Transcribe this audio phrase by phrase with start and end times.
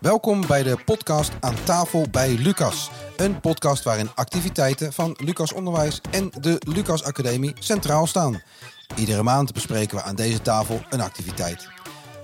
[0.00, 2.90] Welkom bij de podcast Aan tafel bij Lucas.
[3.16, 8.42] Een podcast waarin activiteiten van Lucas Onderwijs en de Lucas Academie centraal staan.
[8.96, 11.68] Iedere maand bespreken we aan deze tafel een activiteit.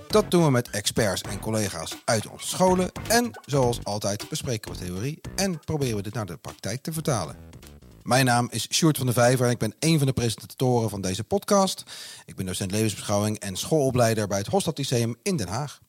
[0.07, 2.91] Dat doen we met experts en collega's uit onze scholen.
[3.07, 7.35] En zoals altijd bespreken we theorie en proberen we dit naar de praktijk te vertalen.
[8.03, 11.01] Mijn naam is Sjoerd van der Vijver en ik ben een van de presentatoren van
[11.01, 11.83] deze podcast.
[12.25, 15.79] Ik ben docent levensbeschouwing en schoolopleider bij het Hofstad Lyceum in Den Haag.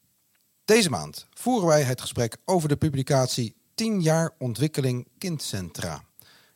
[0.69, 6.05] Deze maand voeren wij het gesprek over de publicatie 10 jaar ontwikkeling kindcentra.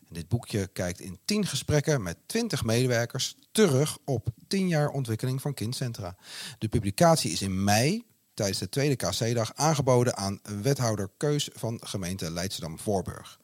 [0.08, 5.40] En dit boekje kijkt in 10 gesprekken met 20 medewerkers terug op 10 jaar ontwikkeling
[5.40, 6.16] van kindcentra.
[6.58, 12.30] De publicatie is in mei tijdens de tweede KC-dag aangeboden aan wethouder Keus van gemeente
[12.30, 13.40] Leidschendam-Voorburg.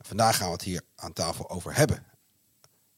[0.00, 2.04] Vandaag gaan we het hier aan tafel over hebben.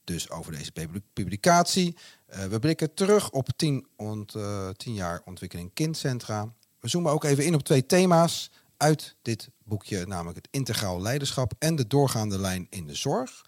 [0.05, 0.73] Dus over deze
[1.13, 1.97] publicatie.
[2.29, 4.35] Uh, we blikken terug op 10, ont,
[4.77, 6.55] 10 jaar ontwikkeling kindcentra.
[6.87, 11.53] We zoomen ook even in op twee thema's uit dit boekje, namelijk het integraal leiderschap
[11.59, 13.45] en de doorgaande lijn in de zorg.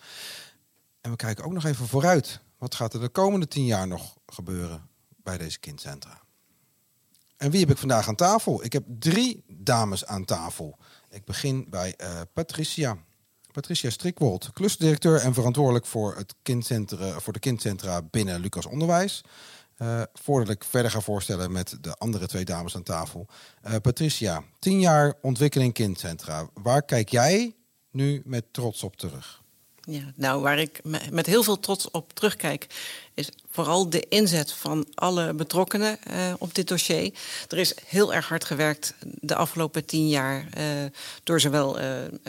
[1.01, 2.41] En we kijken ook nog even vooruit.
[2.57, 4.89] Wat gaat er de komende tien jaar nog gebeuren
[5.23, 6.21] bij deze kindcentra?
[7.37, 8.65] En wie heb ik vandaag aan tafel?
[8.65, 10.79] Ik heb drie dames aan tafel.
[11.11, 12.99] Ik begin bij uh, Patricia.
[13.53, 19.25] Patricia Strikwold, klusdirecteur en verantwoordelijk voor, het kindcentra, voor de kindcentra binnen Lucas Onderwijs.
[19.83, 23.27] Uh, voordat ik verder ga voorstellen met de andere twee dames aan tafel.
[23.67, 26.49] Uh, Patricia, tien jaar ontwikkeling kindcentra.
[26.55, 27.55] Waar kijk jij
[27.91, 29.43] nu met trots op terug?
[29.81, 32.67] Ja, nou, waar ik met heel veel trots op terugkijk,
[33.15, 37.15] is vooral de inzet van alle betrokkenen uh, op dit dossier.
[37.49, 40.49] Er is heel erg hard gewerkt de afgelopen tien jaar
[41.23, 41.79] door zowel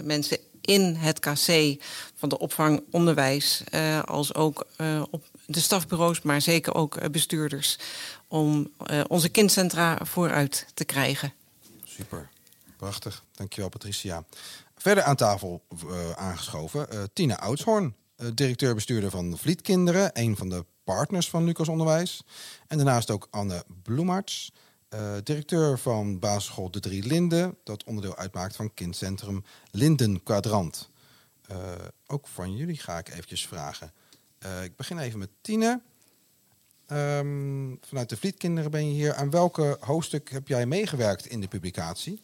[0.03, 1.75] mensen in het KC
[2.16, 3.64] van de opvang onderwijs,
[4.05, 4.67] als ook
[5.09, 7.78] op de stafbureaus, maar zeker ook eh, bestuurders,
[8.28, 11.33] om uh, onze kindcentra vooruit te krijgen.
[11.83, 12.30] Super,
[12.78, 13.23] prachtig.
[13.31, 14.23] Dankjewel Patricia.
[14.75, 17.95] Verder aan tafel uh, aangeschoven uh, Tina Oudshoorn,
[18.33, 22.23] directeur-bestuurder van Vlietkinderen, een van de partners van Lucas Onderwijs.
[22.67, 24.52] En daarnaast ook Anne Bloemarts,
[25.23, 30.89] directeur van basisschool De Drie Linden, dat onderdeel uitmaakt van kindcentrum Linden Quadrant.
[32.08, 33.93] ook van jullie ga ik eventjes vragen.
[34.45, 35.82] Uh, ik begin even met Tine.
[36.92, 39.14] Um, vanuit de Vlietkinderen ben je hier.
[39.14, 42.23] Aan welke hoofdstuk heb jij meegewerkt in de publicatie?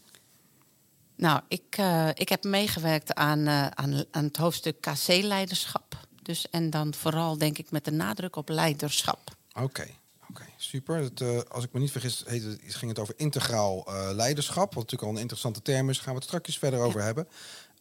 [1.16, 6.08] Nou, ik, uh, ik heb meegewerkt aan, uh, aan, aan het hoofdstuk KC-leiderschap.
[6.22, 9.32] Dus, en dan vooral denk ik met de nadruk op leiderschap.
[9.54, 9.96] Oké, okay,
[10.30, 10.96] okay, super.
[10.96, 14.74] Het, als ik me niet vergis, heet het, ging het over integraal leiderschap.
[14.74, 15.98] Wat natuurlijk al een interessante term is.
[16.00, 17.28] Gaan we het straks verder over hebben.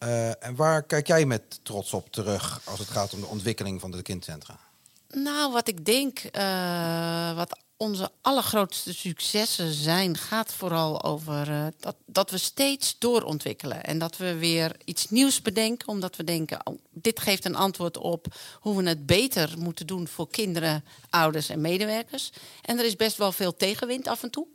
[0.04, 3.80] Uh, en waar kijk jij met trots op terug als het gaat om de ontwikkeling
[3.80, 4.58] van de kindcentra?
[5.08, 11.96] Nou, wat ik denk, uh, wat onze allergrootste successen zijn, gaat vooral over uh, dat,
[12.06, 13.84] dat we steeds doorontwikkelen.
[13.84, 17.96] En dat we weer iets nieuws bedenken, omdat we denken: oh, dit geeft een antwoord
[17.96, 18.26] op
[18.60, 22.32] hoe we het beter moeten doen voor kinderen, ouders en medewerkers.
[22.62, 24.46] En er is best wel veel tegenwind af en toe.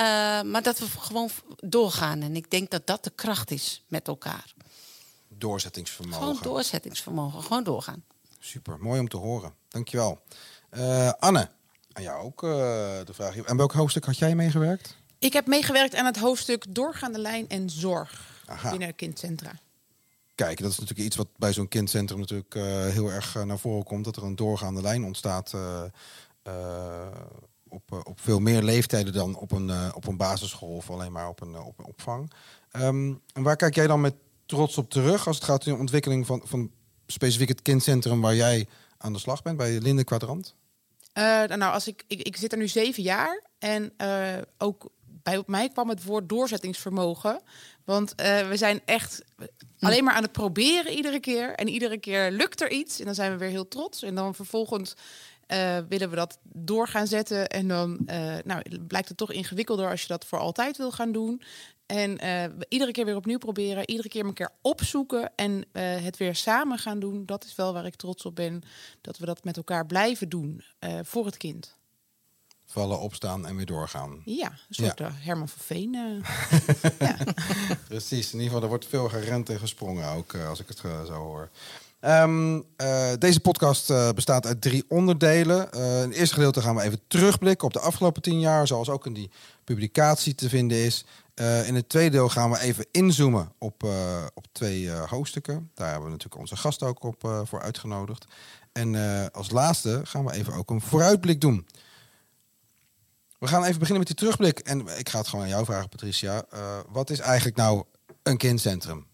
[0.00, 0.06] Uh,
[0.42, 2.22] maar dat we gewoon doorgaan.
[2.22, 4.54] En ik denk dat dat de kracht is met elkaar.
[5.28, 6.20] Doorzettingsvermogen.
[6.22, 7.42] Gewoon doorzettingsvermogen.
[7.42, 8.04] Gewoon doorgaan.
[8.38, 9.54] Super, mooi om te horen.
[9.68, 10.20] Dankjewel.
[10.70, 11.50] Uh, Anne,
[11.92, 12.50] aan jou ook uh,
[13.04, 13.36] de vraag.
[13.36, 14.96] En welk hoofdstuk had jij meegewerkt?
[15.18, 18.70] Ik heb meegewerkt aan het hoofdstuk Doorgaande lijn en zorg Aha.
[18.70, 19.52] binnen kindcentra.
[20.34, 22.54] Kijk, dat is natuurlijk iets wat bij zo'n kindcentrum natuurlijk
[22.92, 24.04] heel erg naar voren komt.
[24.04, 25.54] Dat er een doorgaande lijn ontstaat
[27.70, 31.12] op, uh, op veel meer leeftijden dan op een, uh, op een basisschool of alleen
[31.12, 32.32] maar op een, uh, op een opvang.
[32.72, 34.14] Um, en waar kijk jij dan met
[34.46, 36.70] trots op terug als het gaat om de ontwikkeling van, van
[37.06, 38.66] specifiek het kindcentrum waar jij
[38.98, 40.54] aan de slag bent, bij Linde Quadrant?
[41.12, 43.92] nou, als ik, ik, ik zit er nu zeven jaar en
[44.58, 47.40] ook bij mij kwam het woord doorzettingsvermogen.
[47.84, 49.24] Want we zijn echt
[49.80, 51.54] alleen maar aan het proberen iedere keer.
[51.54, 52.98] En iedere keer lukt er iets.
[52.98, 54.02] En dan zijn we weer heel trots.
[54.02, 54.94] En dan vervolgens
[55.52, 57.48] uh, willen we dat door gaan zetten.
[57.48, 61.12] En dan uh, nou, blijkt het toch ingewikkelder als je dat voor altijd wil gaan
[61.12, 61.42] doen.
[61.86, 66.34] En uh, iedere keer weer opnieuw proberen, iedere keer een keer opzoeken en het weer
[66.34, 67.26] samen gaan doen.
[67.26, 68.62] Dat is wel waar ik trots op ben,
[69.00, 70.62] dat we dat met elkaar blijven doen
[71.02, 71.78] voor het kind.
[72.66, 74.22] Vallen, opstaan en weer doorgaan.
[74.24, 75.12] Ja, een soort ja.
[75.12, 75.92] Herman van Veen.
[76.98, 77.16] ja.
[77.88, 81.12] Precies, in ieder geval er wordt veel gerend en gesprongen ook, als ik het zo
[81.12, 81.50] hoor.
[82.00, 85.68] Um, uh, deze podcast uh, bestaat uit drie onderdelen.
[85.74, 88.88] Uh, in het eerste gedeelte gaan we even terugblikken op de afgelopen tien jaar, zoals
[88.88, 89.30] ook in die
[89.64, 91.04] publicatie te vinden is.
[91.66, 93.82] in het tweede deel gaan we even inzoomen op,
[94.34, 95.70] op twee hoofdstukken.
[95.74, 98.24] Daar hebben we natuurlijk onze gast ook op voor uitgenodigd.
[98.72, 98.94] En
[99.32, 101.66] als laatste gaan we even ook een vooruitblik doen.
[103.38, 104.58] We gaan even beginnen met die terugblik.
[104.58, 106.44] En ik ga het gewoon aan jou vragen, Patricia.
[106.88, 107.84] Wat is eigenlijk nou
[108.22, 109.09] een kindcentrum?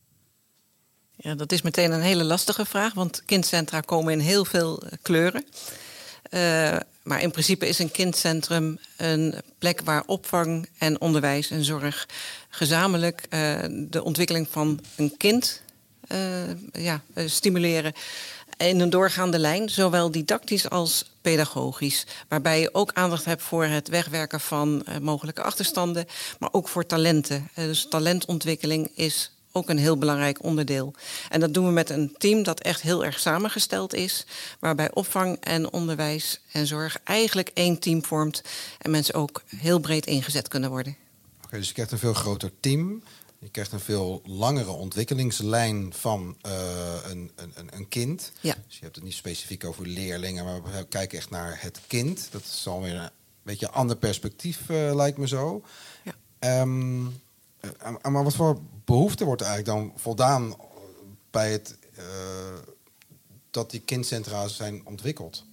[1.17, 4.93] Ja, dat is meteen een hele lastige vraag, want kindcentra komen in heel veel eh,
[5.03, 5.47] kleuren.
[6.31, 12.09] Uh, maar in principe is een kindcentrum een plek waar opvang en onderwijs en zorg
[12.49, 15.63] gezamenlijk uh, de ontwikkeling van een kind
[16.73, 17.93] ja, stimuleren
[18.57, 22.07] in een doorgaande lijn, zowel didactisch als pedagogisch.
[22.29, 26.07] Waarbij je ook aandacht hebt voor het wegwerken van mogelijke achterstanden,
[26.39, 27.49] maar ook voor talenten.
[27.55, 30.95] Dus talentontwikkeling is ook een heel belangrijk onderdeel.
[31.29, 34.27] En dat doen we met een team dat echt heel erg samengesteld is,
[34.61, 38.43] waarbij opvang en onderwijs en zorg eigenlijk één team vormt
[38.79, 40.97] en mensen ook heel breed ingezet kunnen worden.
[41.45, 43.03] Oké, dus je krijgt een veel groter team.
[43.39, 46.53] Je krijgt een veel langere ontwikkelingslijn van uh,
[47.05, 48.33] een, een, een kind.
[48.41, 48.55] Ja.
[48.67, 52.29] Dus je hebt het niet specifiek over leerlingen, maar we kijken echt naar het kind.
[52.31, 53.11] Dat is alweer een
[53.43, 55.63] beetje een ander perspectief, uh, lijkt me zo.
[56.03, 56.61] Ja.
[56.61, 57.21] Um,
[57.63, 60.57] uh, maar wat voor behoefte wordt eigenlijk dan voldaan
[61.31, 62.05] bij het uh,
[63.51, 65.45] dat die kindcentra zijn ontwikkeld?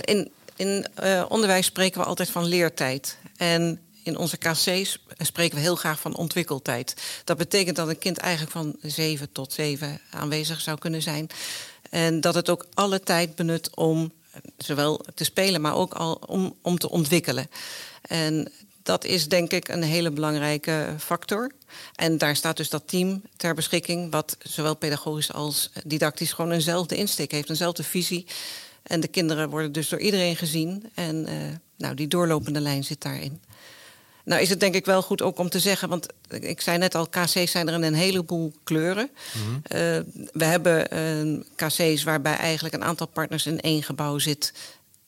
[0.00, 0.30] In
[0.60, 3.16] in uh, onderwijs spreken we altijd van leertijd.
[3.36, 6.94] En in onze KC's spreken we heel graag van ontwikkeltijd.
[7.24, 11.26] Dat betekent dat een kind eigenlijk van zeven tot zeven aanwezig zou kunnen zijn.
[11.90, 14.12] En dat het ook alle tijd benut om
[14.56, 17.50] zowel te spelen, maar ook al om, om te ontwikkelen.
[18.02, 18.52] En
[18.90, 21.50] dat is denk ik een hele belangrijke factor.
[21.94, 26.96] En daar staat dus dat team ter beschikking, wat zowel pedagogisch als didactisch gewoon eenzelfde
[26.96, 28.26] insteek heeft, eenzelfde visie.
[28.82, 30.90] En de kinderen worden dus door iedereen gezien.
[30.94, 31.34] En uh,
[31.76, 33.40] nou, die doorlopende lijn zit daarin.
[34.24, 36.94] Nou is het denk ik wel goed ook om te zeggen, want ik zei net
[36.94, 39.10] al, KC's zijn er in een heleboel kleuren.
[39.32, 39.54] Mm -hmm.
[39.54, 40.94] uh, we hebben
[41.26, 44.52] uh, KC's waarbij eigenlijk een aantal partners in één gebouw zit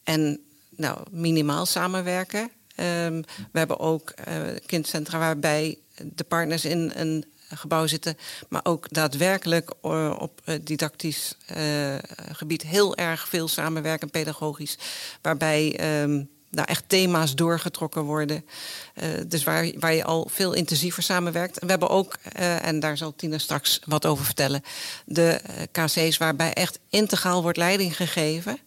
[0.02, 0.40] en
[0.76, 2.50] nou, minimaal samenwerken.
[2.76, 4.34] Um, we hebben ook uh,
[4.66, 8.16] kindcentra waarbij de partners in een gebouw zitten,
[8.48, 11.94] maar ook daadwerkelijk uh, op didactisch uh,
[12.32, 14.78] gebied heel erg veel samenwerken, pedagogisch,
[15.22, 18.44] waarbij um, nou, echt thema's doorgetrokken worden.
[19.26, 21.58] Dus waar, waar je al veel intensiever samenwerkt.
[21.58, 22.16] En we hebben ook,
[22.62, 24.62] en daar zal Tina straks wat over vertellen,
[25.04, 25.40] de
[25.70, 28.58] KC's waarbij echt integraal wordt leiding gegeven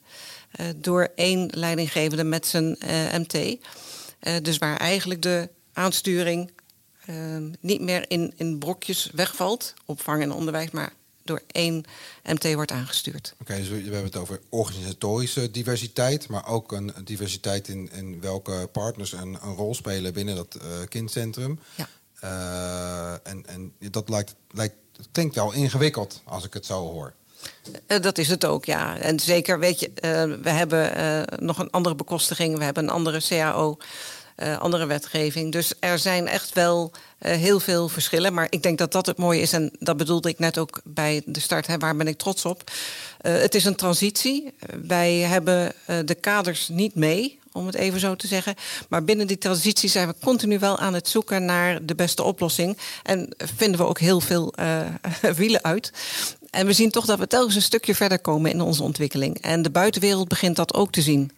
[0.76, 2.78] door één leidinggevende met zijn
[3.14, 3.58] MT.
[4.42, 6.52] dus waar eigenlijk de aansturing
[7.60, 10.94] niet meer in, in brokjes wegvalt, opvang en onderwijs, maar
[11.26, 11.84] door één
[12.24, 13.34] MT wordt aangestuurd.
[13.34, 18.22] Oké, okay, dus we hebben het over organisatorische diversiteit, maar ook een diversiteit in, in
[18.22, 21.60] welke partners een, een rol spelen binnen dat uh, kindcentrum.
[21.76, 21.90] Ja.
[22.24, 24.76] Uh, en, en dat lijkt, lijkt,
[25.12, 27.14] klinkt wel ingewikkeld als ik het zo hoor.
[27.88, 28.98] Uh, dat is het ook, ja.
[28.98, 29.92] En zeker, weet je,
[30.42, 30.92] we hebben
[31.40, 33.78] nog een andere bekostiging, we hebben een andere CAO.
[34.60, 35.52] Andere wetgeving.
[35.52, 38.34] Dus er zijn echt wel heel veel verschillen.
[38.34, 39.54] Maar ik denk dat dat het mooie is.
[39.54, 41.78] En dat bedoelde ik net ook bij de start.
[41.78, 42.72] Waar ben ik trots op?
[43.22, 44.54] Het is een transitie.
[44.88, 45.74] Wij hebben
[46.06, 48.56] de kaders niet mee, om het even zo te zeggen.
[48.90, 52.78] Maar binnen die transitie zijn we continu wel aan het zoeken naar de beste oplossing.
[53.04, 54.54] En vinden we ook heel veel
[55.36, 55.92] wielen uit.
[56.50, 59.42] En we zien toch dat we telkens een stukje verder komen in onze ontwikkeling.
[59.42, 61.32] En de buitenwereld begint dat ook te zien.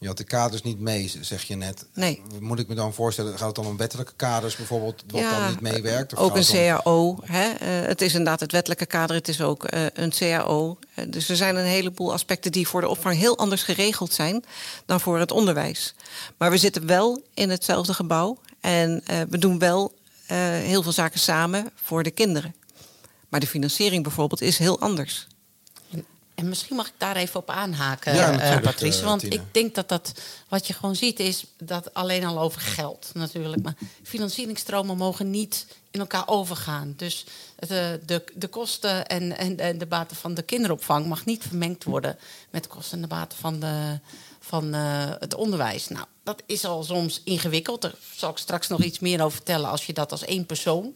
[0.00, 1.86] Je had de kaders niet mee, zeg je net.
[1.94, 2.22] Nee.
[2.40, 5.48] Moet ik me dan voorstellen, gaat het dan om wettelijke kaders bijvoorbeeld, wat ja, dan
[5.48, 6.16] niet meewerkt?
[6.16, 7.18] Ook een CAO.
[7.22, 7.48] Hè?
[7.48, 10.78] Uh, het is inderdaad het wettelijke kader, het is ook uh, een CAO.
[10.94, 14.44] Uh, dus er zijn een heleboel aspecten die voor de opvang heel anders geregeld zijn
[14.86, 15.94] dan voor het onderwijs.
[16.36, 19.92] Maar we zitten wel in hetzelfde gebouw en we doen wel
[20.62, 22.54] heel veel zaken samen voor de kinderen.
[23.28, 25.26] Maar de financiering bijvoorbeeld is heel anders.
[26.38, 29.04] En misschien mag ik daar even op aanhaken, ja, uh, Patrice.
[29.04, 30.12] Want uh, ik denk dat dat
[30.48, 33.62] wat je gewoon ziet is dat alleen al over geld natuurlijk.
[33.62, 36.94] Maar financieringstromen mogen niet in elkaar overgaan.
[36.96, 37.26] Dus
[37.56, 41.84] de, de, de kosten en, en, en de baten van de kinderopvang mag niet vermengd
[41.84, 42.18] worden
[42.50, 43.98] met de kosten en de baten van, de,
[44.40, 45.88] van uh, het onderwijs.
[45.88, 47.82] Nou, dat is al soms ingewikkeld.
[47.82, 50.94] Daar zal ik straks nog iets meer over vertellen als je dat als één persoon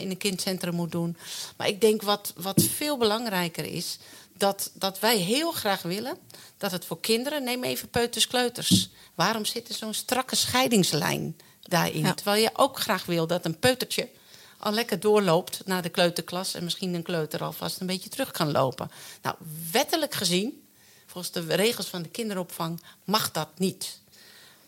[0.00, 1.16] in een kindcentrum moet doen.
[1.56, 3.98] Maar ik denk wat, wat veel belangrijker is
[4.38, 6.18] dat, dat wij heel graag willen
[6.56, 8.90] dat het voor kinderen, neem even peuters, kleuters.
[9.14, 12.00] Waarom zit er zo'n strakke scheidingslijn daarin?
[12.00, 12.14] Ja.
[12.14, 14.08] Terwijl je ook graag wil dat een peutertje
[14.58, 18.50] al lekker doorloopt naar de kleuterklas en misschien een kleuter alvast een beetje terug kan
[18.50, 18.90] lopen.
[19.22, 19.36] Nou,
[19.72, 20.66] wettelijk gezien,
[21.06, 24.00] volgens de regels van de kinderopvang, mag dat niet.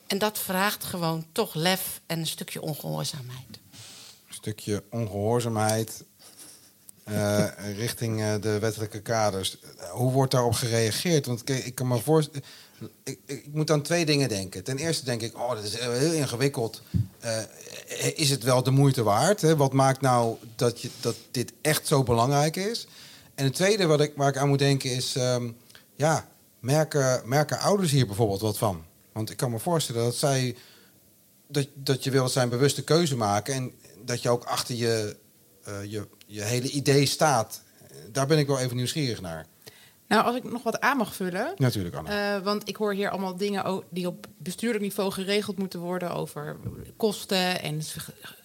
[0.07, 3.59] En dat vraagt gewoon toch lef en een stukje ongehoorzaamheid.
[4.29, 6.05] Een stukje ongehoorzaamheid
[7.11, 7.45] uh,
[7.77, 9.59] richting uh, de wettelijke kaders.
[9.91, 11.27] Hoe wordt daarop gereageerd?
[11.27, 12.43] Want ik kan me voorstellen,
[13.03, 14.65] ik, ik moet aan twee dingen denken.
[14.65, 16.83] Ten eerste denk ik, oh, dat is heel ingewikkeld.
[18.15, 19.41] Is het wel de moeite waard?
[19.41, 19.57] Hè?
[19.57, 22.87] Wat maakt nou dat, je, dat dit echt zo belangrijk is?
[23.35, 25.15] En het tweede wat ik, waar ik aan moet denken is...
[25.17, 25.57] Um,
[25.95, 26.29] ja,
[26.61, 28.85] merken, merken ouders hier bijvoorbeeld wat van?
[29.13, 30.57] Want ik kan me voorstellen dat zij...
[31.49, 33.55] Dat, dat je wil zijn bewuste keuze maken...
[33.55, 33.73] en
[34.05, 35.17] dat je ook achter je,
[35.69, 37.63] uh, je, je hele idee staat.
[38.13, 39.47] Daar ben ik wel even nieuwsgierig naar.
[40.09, 41.55] Nou, als ik nog wat aan mag vullen.
[41.57, 42.37] Natuurlijk, Anna.
[42.37, 46.57] Uh, want ik hoor hier allemaal dingen die op bestuurlijk niveau geregeld moeten worden over
[46.97, 47.81] kosten en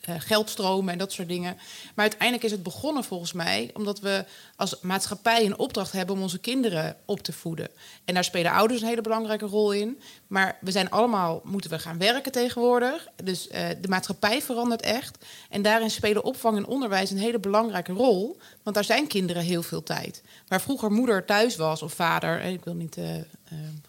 [0.09, 1.57] uh, geldstromen en dat soort dingen.
[1.95, 6.21] Maar uiteindelijk is het begonnen volgens mij omdat we als maatschappij een opdracht hebben om
[6.21, 7.69] onze kinderen op te voeden.
[8.05, 9.99] En daar spelen ouders een hele belangrijke rol in.
[10.27, 13.07] Maar we zijn allemaal, moeten we gaan werken tegenwoordig.
[13.23, 15.25] Dus uh, de maatschappij verandert echt.
[15.49, 18.37] En daarin spelen opvang en onderwijs een hele belangrijke rol.
[18.63, 20.21] Want daar zijn kinderen heel veel tijd.
[20.47, 23.05] Waar vroeger moeder thuis was of vader, ik wil niet uh,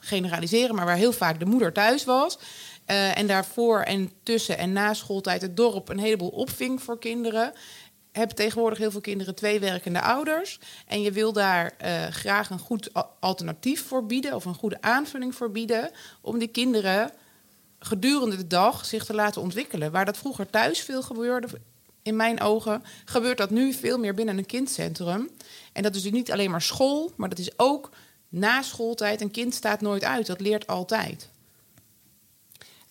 [0.00, 2.38] generaliseren, maar waar heel vaak de moeder thuis was.
[2.86, 7.52] Uh, en daarvoor en tussen en na schooltijd het dorp een heleboel opving voor kinderen.
[8.12, 10.58] Hebben tegenwoordig heel veel kinderen twee werkende ouders.
[10.86, 15.34] En je wil daar uh, graag een goed alternatief voor bieden of een goede aanvulling
[15.34, 15.90] voor bieden.
[16.20, 17.10] Om die kinderen
[17.78, 19.92] gedurende de dag zich te laten ontwikkelen.
[19.92, 21.48] Waar dat vroeger thuis veel gebeurde,
[22.02, 25.30] in mijn ogen, gebeurt dat nu veel meer binnen een kindcentrum.
[25.72, 27.90] En dat is dus niet alleen maar school, maar dat is ook
[28.28, 29.20] na schooltijd.
[29.20, 31.28] Een kind staat nooit uit, dat leert altijd.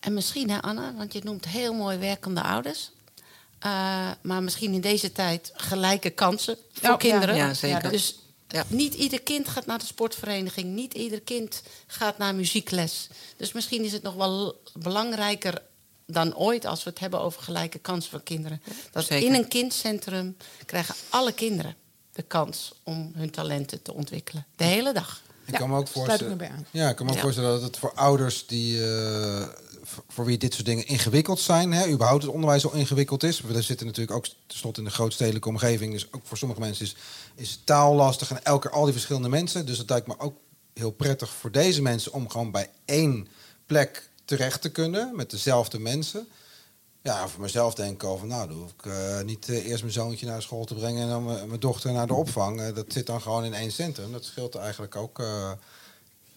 [0.04, 2.92] En misschien, hè, Anna, want je noemt heel mooi werkende ouders.
[3.66, 7.36] Uh, maar misschien in deze tijd gelijke kansen voor oh, kinderen.
[7.36, 7.90] Ja, zeker.
[7.90, 8.64] Dus ja.
[8.68, 10.74] niet ieder kind gaat naar de sportvereniging.
[10.76, 13.08] Niet ieder kind gaat naar muziekles.
[13.38, 15.62] Dus misschien is het nog wel belangrijker
[16.06, 18.62] dan ooit als we het hebben over gelijke kansen voor kinderen.
[18.92, 19.28] Dat Zeker.
[19.28, 21.76] in een kindcentrum krijgen alle kinderen
[22.14, 24.46] de kans om hun talenten te ontwikkelen.
[24.56, 25.22] De hele dag.
[25.46, 26.66] Ik kan me ook voorstellen.
[26.72, 27.24] Ja, ik kan me ook Ja.
[27.24, 29.48] voorstellen dat het voor ouders die uh,
[30.08, 33.42] voor- wie dit soort dingen ingewikkeld zijn, hè, überhaupt het onderwijs al ingewikkeld is.
[33.42, 36.96] We zitten natuurlijk ook tenslotte in de grootstedelijke omgeving, dus ook voor sommige mensen is,
[37.36, 39.66] is taal lastig en elke al die verschillende mensen.
[39.66, 40.38] Dus het lijkt me ook
[40.74, 43.28] heel prettig voor deze mensen om gewoon bij één
[43.66, 46.28] plek terecht te kunnen met dezelfde mensen.
[47.02, 49.94] Ja, voor mezelf denk ik van, nou, dan hoef ik eh, niet eh, eerst mijn
[49.94, 52.62] zoontje naar school te brengen en dan mijn mijn dochter naar de opvang.
[52.62, 54.12] Eh, dat zit dan gewoon in één centrum.
[54.12, 55.22] Dat scheelt eigenlijk ook.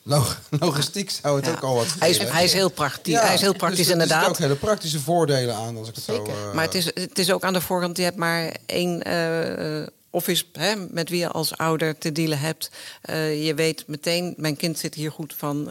[0.07, 3.41] Log- logistiek zou het ook al wat Hij is, hij is heel praktisch, hij is
[3.41, 4.29] heel dus praktisch er zitten inderdaad.
[4.29, 6.27] ook hele praktische voordelen aan als ik het Zeker.
[6.35, 6.49] zo.
[6.49, 9.87] eh, Maar het is, het is ook aan de voorkant, je hebt maar één eh,
[10.11, 12.71] office hè, met wie je als ouder te dealen hebt.
[13.03, 15.69] Eh, je weet meteen, mijn kind zit hier goed van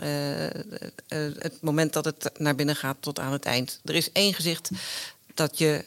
[1.08, 3.80] het moment dat het naar binnen gaat tot aan het eind.
[3.86, 4.70] Er is één gezicht
[5.34, 5.84] dat, je,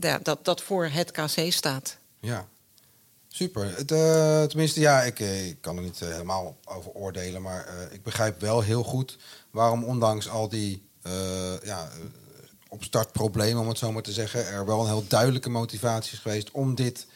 [0.00, 1.96] ja, dat, dat voor het KC staat.
[2.20, 2.46] Ja,
[3.30, 3.74] super.
[3.74, 8.02] Eh, tenminste, ja, ik, eh, ik kan er niet eh, helemaal over oordelen, maar ik
[8.02, 9.18] begrijp wel heel goed
[9.50, 10.88] waarom ondanks al die
[11.62, 11.88] ja,
[12.68, 16.50] opstartproblemen, om het zo maar te zeggen, er wel een heel duidelijke motivatie is geweest
[16.50, 17.06] om dit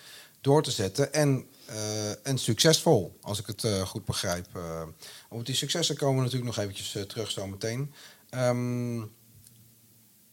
[0.41, 1.13] door te zetten.
[1.13, 1.47] En,
[2.23, 4.47] en succesvol, als ik het goed begrijp.
[5.29, 7.95] Op die successen komen we natuurlijk nog eventjes terug zo meteen.
[8.31, 9.01] Ehm,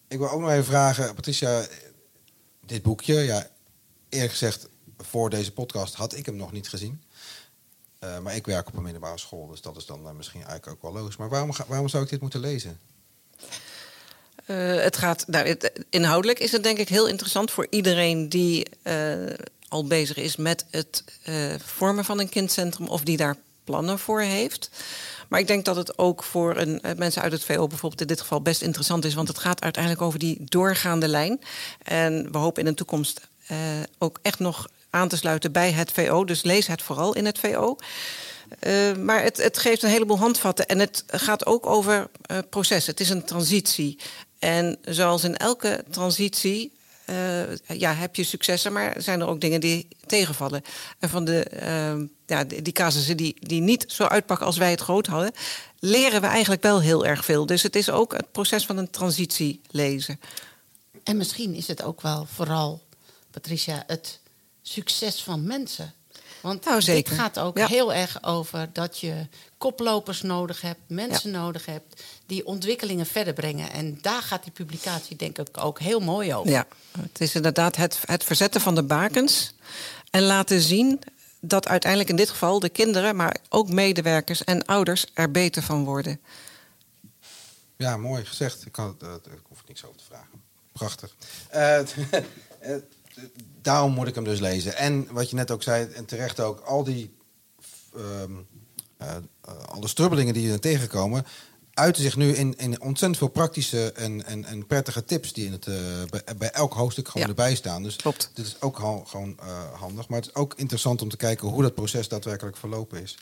[0.07, 1.65] ik wil ook nog even vragen, Patricia,
[2.65, 3.49] dit boekje, ja,
[4.09, 4.69] eerlijk gezegd,
[5.01, 7.01] voor deze podcast had ik hem nog niet gezien.
[8.01, 10.71] Eh, maar ik werk op een middelbare school, dus dat is dan eh, misschien eigenlijk
[10.71, 11.17] ook wel logisch.
[11.17, 12.79] Maar waarom, waarom zou ik dit moeten lezen?
[14.45, 15.57] Eh, het gaat, nou,
[15.89, 18.67] inhoudelijk is het denk ik heel interessant voor iedereen die
[19.67, 21.03] al bezig is met het
[21.57, 24.69] vormen van een kindcentrum of die daar plannen voor heeft.
[25.29, 28.21] Maar ik denk dat het ook voor een, mensen uit het VO bijvoorbeeld in dit
[28.21, 31.41] geval best interessant is, want het gaat uiteindelijk over die doorgaande lijn.
[31.83, 33.21] En we hopen in de toekomst
[33.97, 36.25] ook echt nog aan te sluiten bij het VO.
[36.25, 37.75] Dus lees het vooral in het VO.
[38.59, 40.67] Eh, maar het, het geeft een heleboel handvatten.
[40.67, 42.91] En het gaat ook over eh processen.
[42.91, 43.99] Het is een transitie.
[44.39, 46.79] En zoals in elke transitie.
[47.05, 50.61] eh, ja, heb je successen, maar zijn er ook dingen die tegenvallen.
[50.99, 51.95] En van de, eh,
[52.25, 55.31] ja, die, die casussen die, die niet zo uitpakken als wij het groot hadden,
[55.79, 57.45] leren we eigenlijk wel heel erg veel.
[57.45, 60.19] Dus het is ook het proces van een transitie lezen.
[61.03, 62.81] En misschien is het ook wel vooral,
[63.31, 64.20] Patricia, het
[64.61, 65.93] succes van mensen.
[66.41, 67.67] Want Nou, dit gaat ook Ja.
[67.67, 69.27] heel erg over dat je
[69.57, 73.71] koplopers nodig hebt, mensen nodig hebt die ontwikkelingen verder brengen.
[73.71, 76.51] En daar gaat die publicatie denk ik ook heel mooi over.
[76.51, 76.67] Ja,
[76.99, 79.53] het is inderdaad het, het verzetten van de bakens.
[80.09, 81.01] En laten zien
[81.39, 85.83] dat uiteindelijk in dit geval de kinderen, maar ook medewerkers en ouders er beter van
[85.83, 86.19] worden.
[87.77, 88.65] Ja, mooi gezegd.
[88.65, 90.41] Ik, kan, eh, ik hoef er niks over te vragen.
[90.71, 91.15] Prachtig.
[91.49, 91.79] Eh,
[92.59, 92.75] eh,
[93.61, 94.75] daarom moet ik hem dus lezen.
[94.77, 97.13] En wat je net ook zei, en terecht ook, al die
[97.95, 98.31] ehm,
[98.97, 99.15] eh,
[99.65, 101.25] alle strubbelingen die je tegenkomen,
[101.73, 105.51] uiten zich nu in, in ontzettend veel praktische en, en, en prettige tips die in
[105.51, 105.75] het, eh,
[106.09, 107.29] bij, bij elk hoofdstuk gewoon Ja.
[107.29, 107.83] erbij staan.
[107.83, 108.31] Dus Klopt.
[108.33, 110.07] dit is ook al- gewoon eh, handig.
[110.07, 113.17] Maar het is ook interessant om te kijken hoe dat proces daadwerkelijk verlopen is.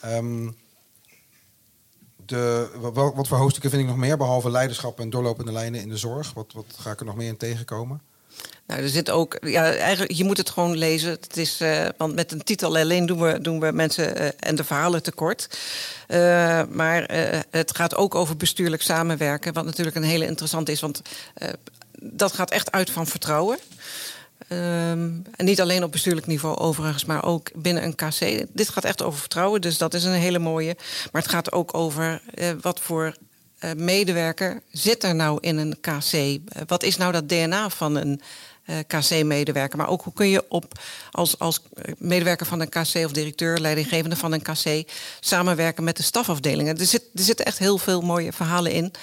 [0.00, 0.50] Ehm,
[2.26, 5.80] de, wa- wa- wat voor hoofdstukken vind ik nog meer, behalve leiderschap en doorlopende lijnen
[5.80, 6.32] in de zorg?
[6.32, 8.00] Wat, wat ga ik er nog meer in tegenkomen?
[8.66, 11.10] Nou, er zit ook, ja, eigenlijk, je moet het gewoon lezen.
[11.10, 14.56] Het is, eh, want met een titel alleen doen we, doen we mensen eh, en
[14.56, 15.58] de verhalen tekort.
[16.06, 17.02] Eh, maar
[17.50, 20.80] het gaat ook over bestuurlijk samenwerken, wat natuurlijk een hele interessante is.
[20.80, 21.02] Want
[21.98, 23.58] dat gaat echt uit van vertrouwen.
[24.48, 28.46] Ehm, en niet alleen op bestuurlijk niveau overigens, maar ook binnen een KC.
[28.52, 30.76] Dit gaat echt over vertrouwen, dus dat is een hele mooie.
[31.12, 32.22] Maar het gaat ook over
[32.60, 33.14] wat voor
[33.76, 36.12] medewerker zit er nou in een KC?
[36.12, 38.20] Eh, wat is nou dat DNA van een
[38.64, 39.78] eh, KC-medewerker?
[39.78, 40.78] Maar ook hoe kun je op,
[41.10, 44.90] als, als eh, medewerker van een KC of directeur, leidinggevende van een KC,
[45.20, 46.78] samenwerken met de stafafdelingen?
[46.78, 48.94] Er, zit, er zitten echt heel veel mooie verhalen in.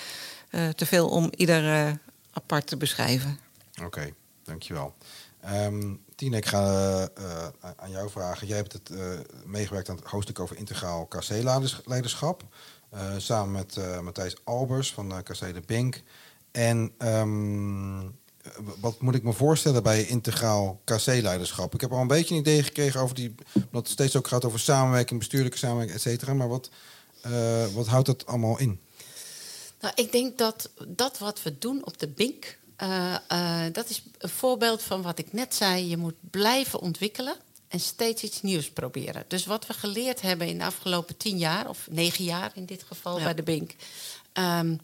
[0.50, 1.92] Eh, te veel om ieder eh,
[2.32, 3.40] apart te beschrijven.
[3.84, 4.14] Oké,
[4.44, 4.96] dankjewel.
[5.42, 8.48] Ehm Tine, ik ga eh, eh, aan jou vragen.
[8.48, 9.00] Jij hebt het, eh,
[9.46, 12.44] meegewerkt aan het hoofdstuk over integraal KC-leiderschap.
[12.90, 16.02] Eh, samen met eh, Matthijs Albers van KC De Bink.
[16.52, 18.02] En ehm,
[18.80, 21.74] wat moet ik me voorstellen bij integraal KC-leiderschap?
[21.74, 23.36] Ik heb al een beetje een idee gekregen over die...
[23.54, 26.34] omdat het steeds ook gaat over samenwerking, bestuurlijke samenwerking, et cetera.
[26.34, 26.70] Maar wat,
[27.74, 28.80] wat houdt dat allemaal in?
[29.80, 32.58] Nou, ik denk dat dat wat we doen op de Bink,
[33.72, 35.90] dat is een voorbeeld van wat ik net zei.
[35.90, 37.36] Je moet blijven ontwikkelen
[37.70, 39.24] en steeds iets nieuws proberen.
[39.28, 42.84] Dus wat we geleerd hebben in de afgelopen tien jaar, of negen jaar in dit
[42.84, 43.24] geval Ja.
[43.24, 43.76] bij de Bink.
[44.34, 44.76] ehm,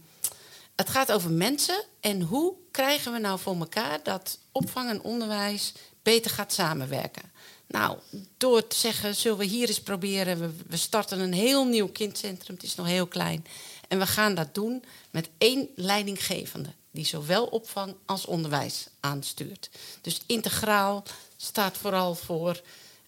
[0.76, 5.74] het gaat over mensen en hoe krijgen we nou voor elkaar dat opvang en onderwijs
[6.04, 7.32] beter gaat samenwerken.
[7.68, 7.98] Nou,
[8.38, 10.40] door te zeggen, zullen we hier eens proberen.
[10.40, 13.46] We, we starten een heel nieuw kindcentrum, het is nog heel klein.
[13.88, 16.70] En we gaan dat doen met één leidinggevende...
[16.92, 19.70] die zowel opvang als onderwijs aanstuurt.
[20.02, 21.04] Dus integraal
[21.38, 22.62] staat vooral voor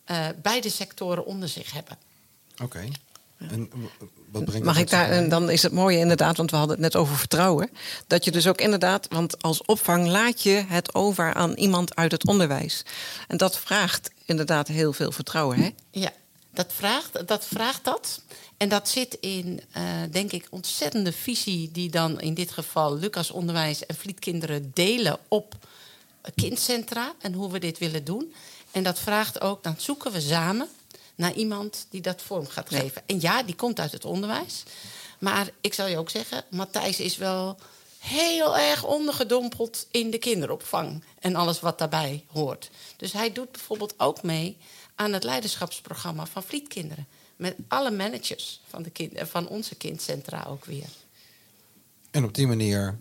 [0.04, 1.98] eh, beide sectoren onder zich hebben.
[2.64, 2.88] Oké.
[3.38, 3.70] En
[4.32, 6.86] wat brengt Mag ik daar, en dan is het mooie inderdaad, want we hadden het
[6.86, 7.70] net over vertrouwen.
[8.08, 12.12] Dat je dus ook inderdaad, want als opvang laat je het over aan iemand uit
[12.12, 12.84] het onderwijs.
[13.28, 15.60] En dat vraagt inderdaad heel veel vertrouwen.
[15.60, 15.70] Hè?
[15.92, 16.12] Ja,
[16.54, 17.46] dat vraagt dat.
[17.46, 18.22] Vraagt dat.
[18.58, 21.72] En dat zit in, eh, denk ik, ontzettende visie...
[21.72, 25.56] die dan in dit geval Lucas Onderwijs en Vlietkinderen delen op
[26.36, 27.14] kindcentra...
[27.20, 28.34] en hoe we dit willen doen.
[28.72, 30.70] En dat vraagt ook, dan zoeken we samen
[31.16, 33.04] naar iemand die dat vorm gaat geven.
[33.06, 34.64] En ja, die komt uit het onderwijs.
[35.20, 37.58] Maar ik zal je ook zeggen, Matthijs is wel
[38.00, 42.70] heel erg ondergedompeld in de kinderopvang en alles wat daarbij hoort.
[42.98, 44.58] Dus hij doet bijvoorbeeld ook mee
[44.96, 47.08] aan het leiderschapsprogramma van Vlietkinderen.
[47.36, 50.90] Met alle managers van, de kind, eh, van onze kindcentra ook weer.
[52.12, 53.00] En op die manier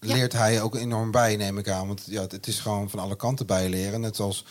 [0.00, 0.14] Ja.
[0.14, 1.86] leert hij ook enorm bij, neem ik aan.
[1.86, 4.00] Want ja, het is gewoon van alle kanten bijleren.
[4.00, 4.44] Net zoals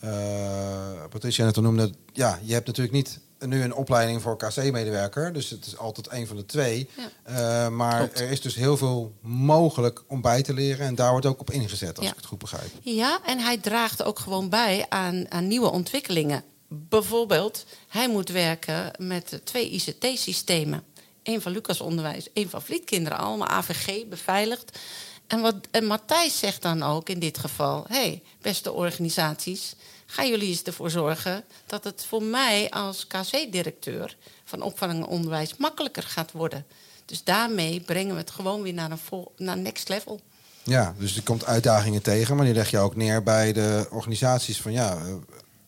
[0.00, 1.90] eh Patricia net al noemde.
[2.12, 5.32] Ja, je hebt natuurlijk niet nu een opleiding voor KC-medewerker.
[5.32, 6.88] Dus het is altijd een van de twee.
[6.96, 7.08] Ja.
[7.22, 8.20] Eh, maar Klopt.
[8.20, 10.86] er is dus heel veel mogelijk om bij te leren.
[10.86, 12.10] En daar wordt ook op ingezet, als Ja.
[12.10, 12.70] ik het goed begrijp.
[12.82, 16.42] Ja, en hij draagt ook gewoon bij aan, aan nieuwe ontwikkelingen.
[16.68, 20.82] Bijvoorbeeld, hij moet werken met twee ICT-systemen.
[21.26, 23.18] Eén van Lucas Onderwijs, één van Vlietkinderen.
[23.18, 24.78] Allemaal AVG, beveiligd.
[25.26, 27.84] En, wat, en Matthijs zegt dan ook in dit geval...
[27.88, 29.74] hey, beste organisaties,
[30.06, 31.44] gaan jullie eens ervoor zorgen...
[31.66, 35.56] dat het voor mij als KC-directeur van opvang en onderwijs...
[35.56, 36.66] makkelijker gaat worden.
[37.04, 40.20] Dus daarmee brengen we het gewoon weer naar een vol, naar next level.
[40.62, 42.36] Ja, dus er komt uitdagingen tegen.
[42.36, 44.98] Maar die leg je ook neer bij de organisaties van ja,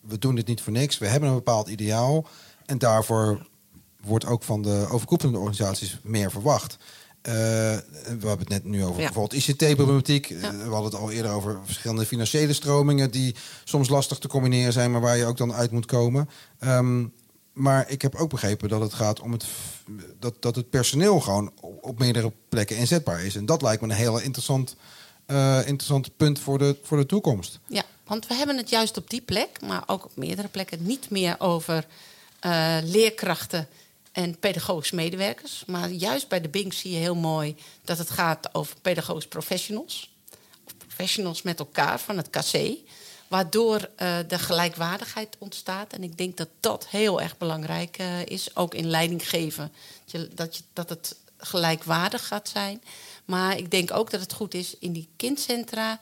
[0.01, 0.99] we doen dit niet voor niks.
[0.99, 2.27] We hebben een bepaald ideaal.
[2.67, 3.47] En daarvoor
[4.05, 6.77] wordt ook van de overkoepelende organisaties meer verwacht.
[7.23, 9.05] Eh, we hebben het net nu over Ja.
[9.11, 10.27] bijvoorbeeld ICT-problematiek.
[10.27, 10.37] Ja.
[10.37, 13.35] Eh, We hadden het al eerder over verschillende financiële stromingen die
[13.65, 16.29] soms lastig te combineren zijn, maar waar je ook dan uit moet komen.
[16.59, 17.05] Ehm,
[17.53, 19.45] maar ik heb ook begrepen dat het gaat om het,
[20.19, 23.37] dat, dat het personeel gewoon op op meerdere plekken inzetbaar is.
[23.37, 24.77] En dat lijkt me een heel interessant,
[25.27, 27.59] eh, interessant punt voor de, voor de toekomst.
[27.67, 31.11] Ja, want we hebben het juist op die plek, maar ook op meerdere plekken, niet
[31.11, 31.87] meer over
[32.85, 33.69] leerkrachten
[34.19, 35.63] en pedagogisch medewerkers.
[35.67, 40.11] Maar juist bij de Bink zie je heel mooi dat het gaat over pedagogisch professionals.
[40.65, 42.77] Of professionals met elkaar van het KC.
[43.29, 45.93] Waardoor eh, de gelijkwaardigheid ontstaat.
[45.93, 48.57] En ik denk dat dat heel erg belangrijk eh, is.
[48.57, 49.73] Ook in leiding geven.
[50.05, 52.83] Dat, je, dat, je, dat het gelijkwaardig gaat zijn.
[53.25, 56.01] Maar ik denk ook dat het goed is in die kindcentra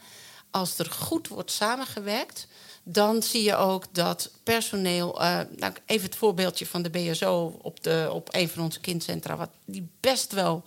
[0.51, 2.47] als er goed wordt samengewerkt,
[2.89, 5.23] dan zie je ook dat personeel.
[5.23, 9.37] eh, nou, even het voorbeeldje van de BSO op, de, op een van onze kindcentra,
[9.37, 10.63] wat die best wel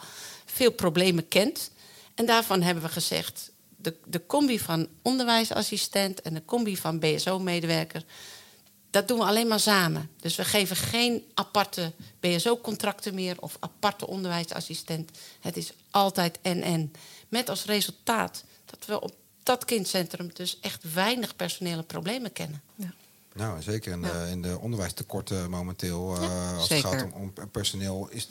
[0.45, 1.71] veel problemen kent.
[2.15, 8.03] En daarvan hebben we gezegd: de, de combi van onderwijsassistent en de combi van BSO-medewerker.
[8.89, 10.10] Dat doen we alleen maar samen.
[10.19, 15.12] Dus we geven geen aparte BSO-contracten meer of aparte onderwijsassistent.
[15.39, 16.91] Het is altijd en-en.
[17.27, 19.13] Met als resultaat dat we op
[19.50, 22.62] dat kindcentrum dus echt weinig personele problemen kennen.
[23.34, 26.90] Nou, zeker in de, in de onderwijstekorten momenteel, eh, als zeker.
[26.90, 28.30] het gaat om, om personeel, is,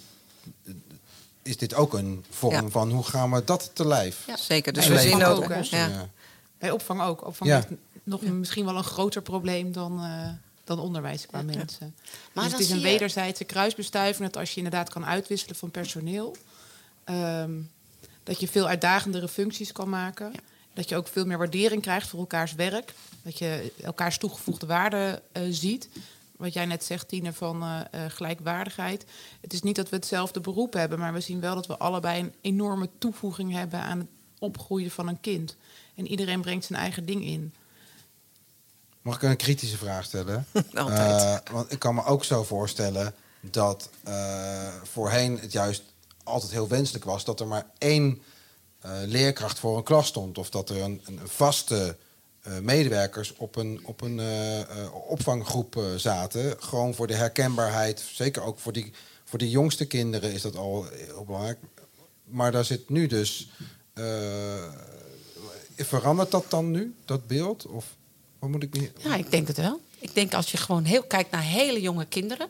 [1.42, 2.68] is dit ook een vorm Ja.
[2.68, 4.26] van hoe gaan we dat te lijf?
[4.26, 4.36] Ja.
[4.36, 4.72] Zeker.
[4.72, 5.48] Dus En we zien ook.
[5.48, 5.86] ja.
[5.86, 6.08] Ja.
[6.58, 7.26] Bij opvang ook.
[7.26, 7.56] Opvang Ja.
[7.56, 7.68] heeft
[8.02, 10.28] nog een- misschien wel een groter probleem dan, eh,
[10.64, 11.94] dan onderwijs qua mensen.
[12.32, 14.30] Maar dus het is een wederzijdse kruisbestuiving...
[14.30, 16.36] dat als je inderdaad kan uitwisselen van personeel...
[17.04, 17.52] ehm,
[18.22, 20.32] dat je veel uitdagendere functies kan maken.
[20.78, 22.94] Dat je ook veel meer waardering krijgt voor elkaars werk.
[23.22, 25.88] Dat je elkaars toegevoegde waarde eh, ziet.
[26.36, 29.04] Wat jij net zegt, Tine, van eh, eh, gelijkwaardigheid.
[29.40, 30.98] Het is niet dat we hetzelfde beroep hebben...
[30.98, 33.80] maar we zien wel dat we allebei een enorme toevoeging hebben...
[33.80, 35.56] aan het opgroeien van een kind.
[35.94, 37.52] En iedereen brengt zijn eigen ding in.
[39.02, 40.46] Mag ik een kritische vraag stellen?
[40.74, 41.22] Altijd.
[41.22, 45.82] Eh, want ik kan me ook zo voorstellen dat eh, voorheen het juist
[46.24, 48.22] altijd heel wenselijk was dat er maar één
[49.04, 50.38] leerkracht voor een klas stond.
[50.38, 51.96] Of dat er een, een vaste
[52.42, 56.56] eh, medewerkers op een, op een eh, eh, opvanggroep eh, zaten.
[56.58, 58.04] Gewoon voor de herkenbaarheid.
[58.12, 58.92] Zeker ook voor die,
[59.24, 61.58] voor die jongste kinderen is dat al heel belangrijk.
[62.24, 63.48] Maar daar zit nu dus.
[63.94, 64.04] eh,
[65.76, 67.66] verandert dat dan nu, dat beeld?
[67.66, 67.84] Of
[68.38, 68.90] wat moet ik niet.
[68.98, 69.80] Ja, ik denk het wel.
[69.98, 72.48] Ik denk als je gewoon heel kijkt naar hele jonge kinderen.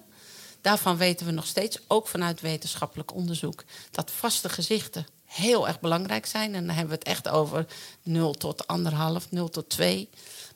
[0.61, 6.27] Daarvan weten we nog steeds, ook vanuit wetenschappelijk onderzoek, dat vaste gezichten heel erg belangrijk
[6.27, 6.55] zijn.
[6.55, 7.67] En dan hebben we het echt over
[8.03, 8.65] 0 tot
[9.23, 10.09] 1,5, 0 tot 2.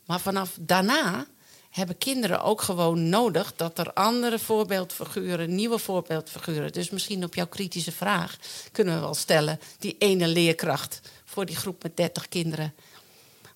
[0.07, 1.27] Maar vanaf daarna
[1.71, 6.73] hebben kinderen ook gewoon nodig dat er andere voorbeeldfiguren, nieuwe voorbeeldfiguren.
[6.73, 8.37] Dus misschien op jouw kritische vraag
[8.73, 12.75] kunnen we wel stellen: die ene leerkracht voor die groep met 30 kinderen.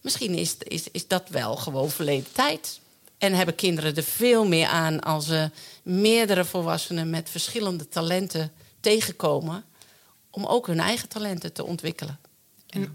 [0.01, 2.81] Misschien is, is, is dat wel gewoon verleden tijd.
[3.19, 5.51] En hebben kinderen er veel meer aan als ze
[5.83, 9.65] meerdere volwassenen met verschillende talenten tegenkomen.
[10.37, 12.19] Om ook hun eigen talenten te ontwikkelen.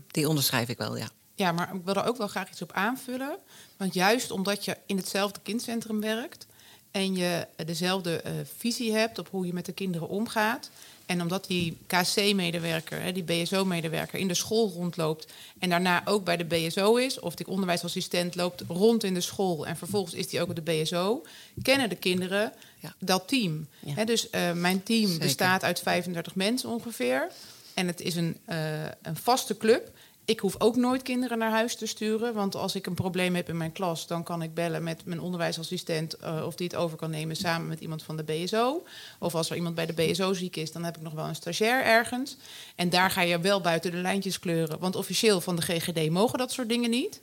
[0.07, 1.09] Die onderschrijf ik wel, ja.
[1.35, 3.37] Ja, maar ik wil er ook wel graag iets op aanvullen.
[3.77, 6.47] Want juist omdat je in hetzelfde kindcentrum werkt
[6.91, 10.69] en je dezelfde eh, visie hebt op hoe je met de kinderen omgaat.
[11.05, 15.25] En omdat die KC-medewerker, die BSO-medewerker, in de school rondloopt
[15.59, 19.67] en daarna ook bij de BSO is, of die onderwijsassistent loopt rond in de school
[19.67, 21.21] en vervolgens is die ook op de BSO,
[21.61, 22.93] kennen de kinderen Ja.
[22.99, 23.67] dat team.
[23.79, 24.05] Ja.
[24.05, 25.19] Dus eh, mijn team Zeker.
[25.25, 27.27] bestaat uit 35 mensen ongeveer.
[27.73, 29.89] En het is een, eh, een vaste club.
[30.25, 32.33] Ik hoef ook nooit kinderen naar huis te sturen.
[32.33, 35.19] Want als ik een probleem heb in mijn klas, dan kan ik bellen met mijn
[35.19, 38.83] onderwijsassistent eh, of die het over kan nemen samen met iemand van de BSO.
[39.19, 41.35] Of als er iemand bij de BSO ziek is, dan heb ik nog wel een
[41.35, 42.37] stagiair ergens.
[42.75, 44.79] En daar ga je wel buiten de lijntjes kleuren.
[44.79, 47.21] Want officieel van de GGD mogen dat soort dingen niet.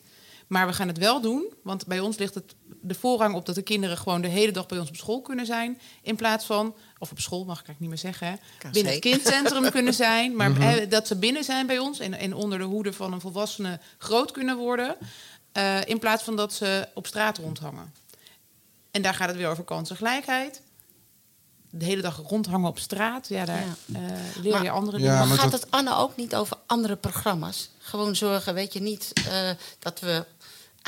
[0.48, 3.54] Maar we gaan het wel doen, want bij ons ligt het de voorrang op dat
[3.54, 5.80] de kinderen gewoon de hele dag bij ons op school kunnen zijn.
[6.02, 9.00] In plaats van, of op school mag ik eigenlijk niet meer zeggen, hè, binnen het
[9.00, 10.36] kindcentrum kunnen zijn.
[10.36, 13.20] Maar hè, dat ze binnen zijn bij ons en, en onder de hoede van een
[13.20, 14.96] volwassene groot kunnen worden.
[15.52, 17.92] eh, in plaats van dat ze op straat rondhangen.
[18.90, 20.62] En daar gaat het weer over kansengelijkheid.
[21.70, 23.98] De hele dag rondhangen op straat, ja, daar Ja.
[23.98, 24.02] eh,
[24.42, 25.12] leer je Maar- andere dingen.
[25.18, 27.70] maar maar gaat dat- het Anne ook niet over andere programma's?
[27.78, 30.24] Gewoon zorgen, weet je niet, eh, dat we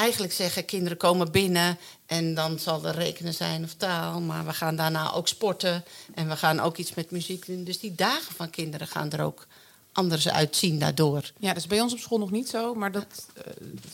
[0.01, 0.65] eigenlijk zeggen...
[0.65, 4.21] kinderen komen binnen en dan zal er rekenen zijn of taal...
[4.21, 5.85] maar we gaan daarna ook sporten
[6.15, 7.65] en we gaan ook iets met muziek doen.
[7.65, 9.47] Dus die dagen van kinderen gaan er ook
[9.93, 11.31] anders uitzien daardoor.
[11.39, 13.43] Ja, dat is bij ons op school nog niet zo, maar dat eh,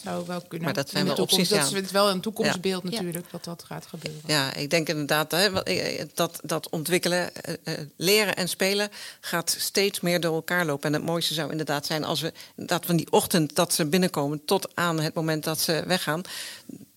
[0.03, 0.65] zou wel kunnen.
[0.67, 1.53] Maar dat zijn wel toekomst.
[1.53, 2.91] opties, Dat is wel een toekomstbeeld Ja.
[2.91, 4.21] natuurlijk, dat dat gaat gebeuren.
[4.27, 8.89] Ja, ik denk inderdaad hè, wat- eh, dat, dat ontwikkelen, eh, eh, leren en spelen
[9.21, 10.87] gaat steeds meer door elkaar lopen.
[10.89, 14.45] En het mooiste zou inderdaad zijn als we dat van die ochtend dat ze binnenkomen
[14.45, 16.23] tot aan het moment dat ze weggaan,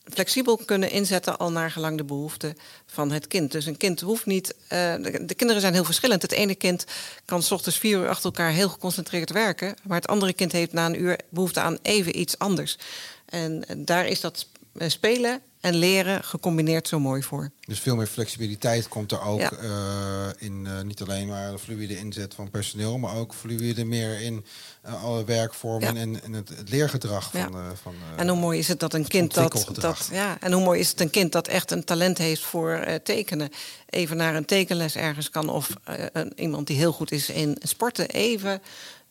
[0.10, 3.52] flexibel kunnen inzetten al naar gelang de behoeften van het kind.
[3.52, 4.56] Dus een kind hoeft niet.
[4.68, 6.22] eh, de, de kinderen zijn heel verschillend.
[6.22, 6.86] Het ene kind
[7.26, 10.74] kan s ochtends vier uur achter elkaar heel geconcentreerd werken, maar het andere kind heeft
[10.74, 12.78] na een uur behoefte aan even iets anders.
[13.26, 17.52] En daar is dat spelen en leren gecombineerd zo mooi voor.
[17.60, 19.52] Dus veel meer flexibiliteit komt er ook Ja.
[19.52, 20.68] eh, in.
[20.68, 24.46] eh, niet alleen maar de fluïde inzet van personeel, maar ook fluïde meer in
[24.82, 26.02] eh, alle werkvormen Ja.
[26.02, 27.44] en, en het, het leergedrag Ja.
[27.44, 27.54] van.
[27.56, 30.52] eh, van eh, En hoe mooi is het dat een kind dat, dat ja, en
[30.52, 33.50] hoe mooi is het een kind dat echt een talent heeft voor eh, tekenen,
[33.90, 37.58] even naar een tekenles ergens kan of eh, een, iemand die heel goed is in
[37.62, 38.62] sporten even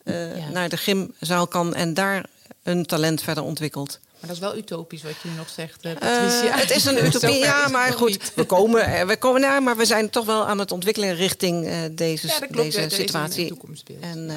[0.03, 0.49] eh, Ja.
[0.49, 2.25] naar de gymzaal kan en daar
[2.63, 3.99] hun talent verder ontwikkelt.
[4.19, 6.57] Maar dat is wel utopisch wat je nu nog zegt, uh, Patricia.
[6.57, 8.31] het is een utopie, ja, maar goed.
[8.35, 11.77] We komen, we komen naar, maar we zijn toch wel aan het ontwikkelen richting uh,
[11.91, 13.57] deze, ja, deze situatie.
[13.99, 14.35] En, uh,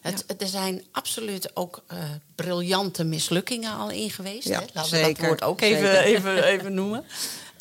[0.00, 0.34] het, ja.
[0.38, 1.82] Er zijn absoluut ook
[2.34, 4.48] briljante mislukkingen al in geweest.
[4.48, 4.66] Ja, hè?
[4.72, 7.04] Laten we dat woord ook even, even, even noemen.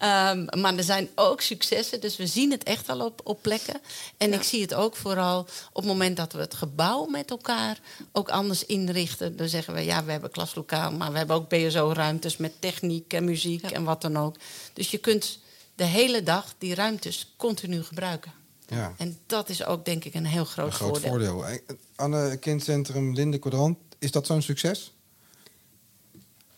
[0.04, 3.82] Um, maar er zijn ook successen, dus we zien het echt al op, op plekken.
[4.18, 7.80] En ik zie het ook vooral op het moment dat we het gebouw met elkaar
[8.12, 9.38] ook anders inrichten.
[9.38, 13.24] Dan zeggen we, ja, we hebben klaslokaal, maar we hebben ook BSO-ruimtes met techniek en
[13.24, 14.36] muziek en wat dan ook.
[14.74, 15.40] Dus je kunt
[15.76, 18.32] de hele dag die ruimtes continu gebruiken.
[18.68, 18.94] Ja.
[18.98, 21.32] En dat is ook denk ik een heel groot, een groot voordeel.
[21.40, 21.60] voordeel.
[21.96, 24.94] Anne Kindcentrum Linde Quadrant, is dat zo'n succes?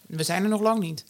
[0.05, 1.05] We zijn er nog lang niet.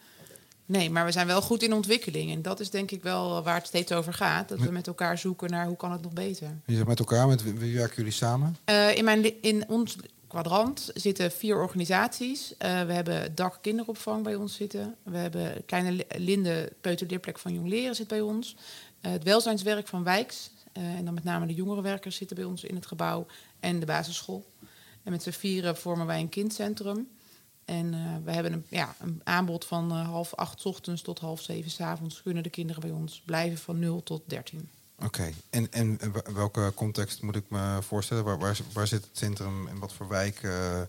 [0.69, 2.31] Nee, maar we zijn wel goed in ontwikkeling.
[2.31, 4.49] En dat is denk ik wel waar het steeds over gaat.
[4.49, 6.47] Dat we met elkaar zoeken naar hoe kan het nog beter.
[6.65, 8.57] Je zegt met elkaar, met wie werken jullie samen?
[8.65, 9.95] Uh, in, mijn, in ons
[10.27, 12.51] kwadrant zitten vier organisaties.
[12.51, 14.95] Uh, we hebben Dak Kinderopvang bij ons zitten.
[15.03, 18.55] We hebben Kleine Linde Peuterleerplek van Jong Leren zit bij ons.
[19.01, 20.51] Uh, het welzijnswerk van Wijks.
[20.73, 23.25] en dan met name de jongerenwerkers zitten bij ons in het gebouw.
[23.59, 24.45] En de basisschool.
[25.03, 27.07] En met z'n vieren vormen wij een kindcentrum.
[27.69, 31.41] En uh, we hebben een, ja, een aanbod van uh, half acht ochtends tot half
[31.41, 32.21] zeven s avonds.
[32.21, 34.69] Kunnen de kinderen bij ons blijven van 0 tot 13.
[35.03, 35.99] Oké, en, en
[36.33, 38.23] welke context moet ik me voorstellen?
[38.23, 40.43] Waar, waar, zit het centrum en wat voor wijk?
[40.43, 40.81] Uh,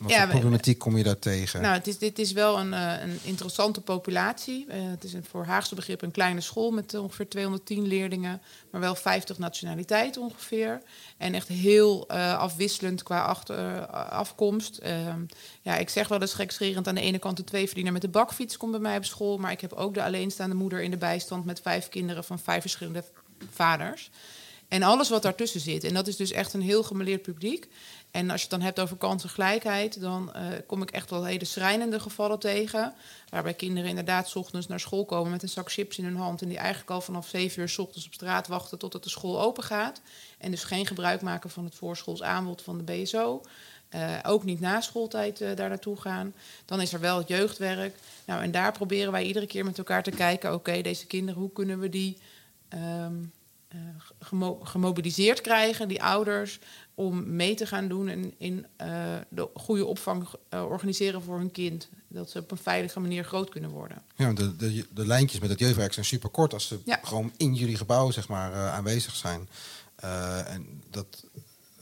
[0.00, 1.60] wat ja, problematiek kom je daar tegen?
[1.60, 4.66] Nou, het is, dit is wel een, uh, een interessante populatie.
[4.68, 8.80] Uh, het is een, voor Haagse begrip een kleine school met ongeveer 210 leerlingen, maar
[8.80, 10.82] wel 50 nationaliteiten ongeveer.
[11.16, 14.78] En echt heel uh, afwisselend qua achter, afkomst.
[14.78, 15.20] Ehm,
[15.62, 18.56] ja, ik zeg wel eens gekscherend aan de ene kant de tweeverdiener met de bakfiets
[18.56, 21.44] komt bij mij op school, maar ik heb ook de alleenstaande moeder in de bijstand
[21.44, 23.04] met vijf kinderen van vijf verschillende
[23.50, 24.10] vaders.
[24.70, 25.84] En alles wat daartussen zit.
[25.84, 27.68] En dat is dus echt een heel gemeleerd publiek.
[28.10, 31.44] En als je het dan hebt over kansengelijkheid, dan uh, kom ik echt wel hele
[31.44, 32.94] schrijnende gevallen tegen.
[33.28, 36.42] Waarbij kinderen inderdaad s ochtends naar school komen met een zak chips in hun hand.
[36.42, 39.40] En die eigenlijk al vanaf zeven uur s ochtends op straat wachten totdat de school
[39.40, 40.00] open gaat.
[40.38, 43.42] En dus geen gebruik maken van het voorschoolsaanbod van de BSO.
[43.88, 46.34] Eh, ook niet na schooltijd uh, daar naartoe gaan.
[46.64, 47.96] Dan is er wel het jeugdwerk.
[48.24, 51.52] Nou, en daar proberen wij iedere keer met elkaar te kijken: oké, deze kinderen, hoe
[51.52, 52.18] kunnen we die
[52.74, 53.32] um,
[54.18, 56.58] gemo gemobiliseerd krijgen, die ouders,
[56.94, 58.86] om mee te gaan doen en in uh,
[59.28, 61.88] de goede opvang uh, organiseren voor hun kind.
[62.08, 64.02] Dat ze op een veilige manier groot kunnen worden.
[64.16, 67.00] Ja, de, de, de lijntjes met het jeugdwerk zijn super kort als ze ja.
[67.02, 69.48] gewoon in jullie gebouw zeg maar, aanwezig zijn.
[70.46, 71.24] en dat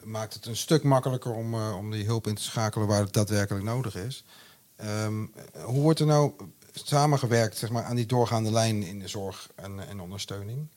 [0.05, 3.65] maakt het een stuk makkelijker om, om die hulp in te schakelen waar het daadwerkelijk
[3.65, 4.25] nodig is.
[5.05, 5.33] Um,
[5.65, 6.33] hoe wordt er nou
[6.73, 10.69] samengewerkt zeg maar, aan die doorgaande lijn in de zorg en, en ondersteuning?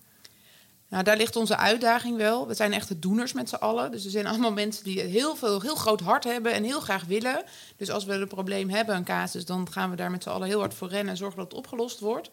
[0.92, 2.48] Nou, daar ligt onze uitdaging wel.
[2.48, 3.92] We zijn echt de doeners met z'n allen.
[3.92, 7.06] Dus er zijn allemaal mensen die heel veel, heel groot hart hebben en heel graag
[7.06, 7.44] willen.
[7.78, 10.48] Dus als we een probleem hebben, een casus, dan gaan we daar met z'n allen
[10.48, 12.30] heel hard voor rennen en zorgen dat het opgelost wordt.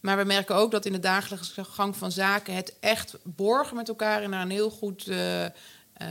[0.00, 3.88] Maar we merken ook dat in de dagelijkse gang van zaken het echt borgen met
[3.88, 5.48] elkaar en daar een heel goed uh, uh,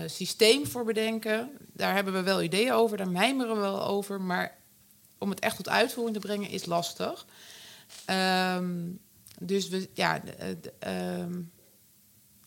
[0.06, 1.50] systeem voor bedenken.
[1.74, 4.21] Daar hebben we wel ideeën over, daar mijmeren we wel over.
[4.21, 4.58] Maar
[5.17, 7.26] om het echt tot uitvoering te brengen is lastig.
[8.56, 9.00] Um,
[9.39, 10.21] dus we, ja.
[11.19, 11.54] Um,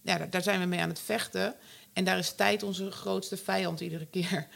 [0.08, 1.54] ja, daar zijn we mee aan het vechten.
[1.92, 4.46] En daar is tijd onze grootste vijand iedere keer.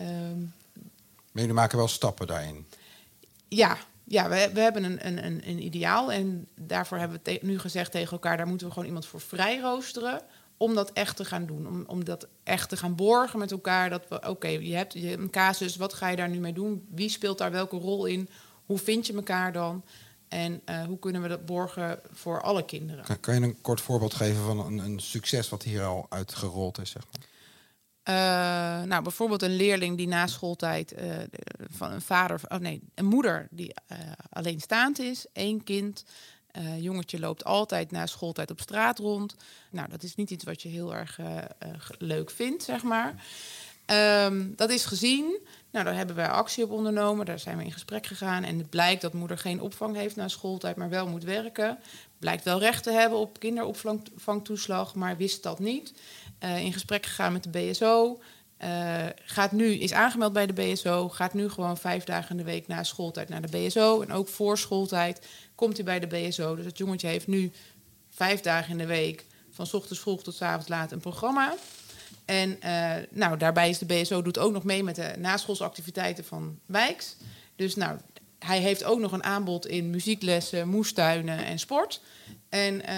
[0.00, 0.54] Um,
[1.32, 2.66] maar jullie maken wel stappen daarin?
[3.48, 6.12] Ja, ja we, we hebben een, een, een, ideaal.
[6.12, 8.36] En daarvoor hebben we nu gezegd tegen elkaar...
[8.36, 10.22] daar moeten we gewoon iemand voor vrij roosteren
[10.56, 11.66] om dat echt te gaan doen.
[11.66, 13.90] Om, om dat echt te gaan borgen met elkaar.
[13.90, 16.52] Dat we, oké, je, hebt, je hebt een casus, wat ga je daar nu mee
[16.52, 16.86] doen?
[16.90, 18.28] Wie speelt daar welke rol in?
[18.66, 19.84] Hoe vind je elkaar dan?
[20.28, 23.04] En uh, hoe kunnen we dat borgen voor alle kinderen?
[23.04, 26.78] Kan, kan je een kort voorbeeld geven van een, een, succes wat hier al uitgerold
[26.78, 26.90] is?
[26.90, 27.24] Zeg maar?
[28.08, 31.16] Uh, nou, bijvoorbeeld een leerling die na schooltijd uh,
[31.70, 33.74] van een vader, oh nee, een moeder die
[34.30, 36.04] alleenstaand is, één kind.
[36.78, 39.36] jongetje loopt altijd na schooltijd op straat rond.
[39.70, 41.18] Nou, dat is niet iets wat je heel erg
[41.98, 43.24] leuk vindt, zeg maar.
[43.86, 45.38] Um, dat is gezien.
[45.70, 47.26] Nou, daar hebben wij actie op ondernomen.
[47.26, 48.44] Daar zijn we in gesprek gegaan.
[48.44, 51.78] En het blijkt dat moeder geen opvang heeft na schooltijd, maar wel moet werken.
[52.18, 55.92] Blijkt wel recht te hebben op kinderopvangtoeslag, maar wist dat niet.
[56.44, 58.20] Uh, in gesprek gegaan met de BSO.
[58.56, 61.08] Eh, gaat nu, is aangemeld bij de BSO.
[61.08, 64.00] Gaat nu gewoon vijf dagen in de week na schooltijd naar de BSO.
[64.00, 66.56] En ook voor schooltijd komt hij bij de BSO.
[66.56, 67.52] Dus het jongetje heeft nu
[68.10, 71.54] vijf dagen in de week, van ochtends vroeg tot avonds laat, een programma.
[72.24, 76.58] En uh, nou, daarbij is de BSO doet ook nog mee met de naschoolsactiviteiten van
[76.66, 77.16] Wijks.
[77.56, 77.98] Dus nou,
[78.38, 82.00] hij heeft ook nog een aanbod in muzieklessen, moestuinen en sport.
[82.48, 82.88] En uh,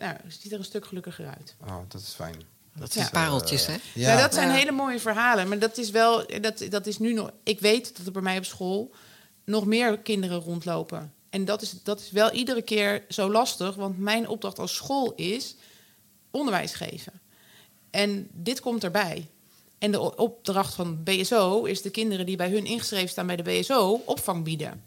[0.00, 1.54] nou, ziet er een stuk gelukkiger uit.
[1.66, 2.34] Oh, dat is fijn.
[2.74, 3.00] Dat Ja.
[3.00, 3.76] zijn pareltjes, hè?
[3.94, 4.54] Ja, dat zijn Ja.
[4.54, 5.48] hele mooie verhalen.
[5.48, 7.30] Maar dat is wel, dat, dat is nu nog.
[7.42, 8.94] Ik weet dat er bij mij op school
[9.44, 11.12] nog meer kinderen rondlopen.
[11.30, 15.12] En dat is, dat is wel iedere keer zo lastig, want mijn opdracht als school
[15.14, 15.56] is
[16.30, 17.12] onderwijs geven.
[17.98, 19.26] En dit komt erbij.
[19.78, 23.42] En de opdracht van BSO is de kinderen die bij hun ingeschreven staan bij de
[23.42, 24.84] BSO opvang bieden.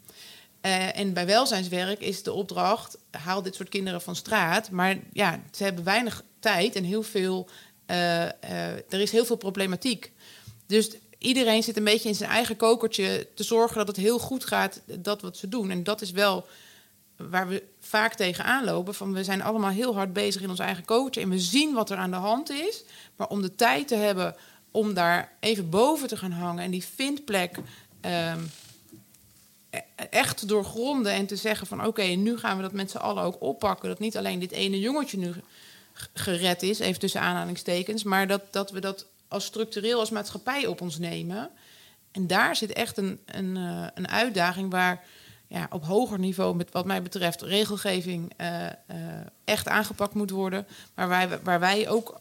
[0.62, 4.70] Eh, en bij welzijnswerk is de opdracht: haal dit soort kinderen van straat.
[4.70, 7.48] Maar ja, ze hebben weinig tijd en heel veel.
[7.86, 8.32] eh, eh,
[8.90, 10.12] er is heel veel problematiek.
[10.66, 14.46] Dus iedereen zit een beetje in zijn eigen kokertje te zorgen dat het heel goed
[14.46, 15.72] gaat, dat wat ze doen.
[15.72, 16.46] En dat is wel
[17.30, 18.94] waar we vaak tegenaan lopen.
[18.94, 21.90] Van we zijn allemaal heel hard bezig in ons eigen kokertje en we zien wat
[21.90, 22.84] er aan de hand is.
[23.16, 24.36] Maar om de tijd te hebben
[24.72, 27.58] om daar even boven te gaan hangen en die vindplek
[28.02, 28.40] ehm,
[29.70, 29.80] e-
[30.10, 33.42] echt doorgronden en te zeggen van oké, nu gaan we dat met z'n allen ook
[33.42, 33.90] oppakken.
[33.90, 35.34] Dat niet alleen dit ene jongetje nu
[36.14, 40.82] gered is, even tussen aanhalingstekens, maar dat, dat we dat als structureel als maatschappij op
[40.82, 41.50] ons nemen.
[42.12, 45.04] En daar zit echt een, een, eh, een uitdaging waar
[45.52, 48.74] ja, op hoger niveau, met wat mij betreft, regelgeving eh, eh,
[49.44, 50.68] echt aangepakt moet worden.
[50.96, 52.20] Maar wij, waar wij ook